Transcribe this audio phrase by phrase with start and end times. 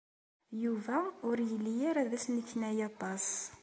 [0.63, 0.97] Yuba
[1.29, 3.27] ur yelli ara d asneknay aṭas.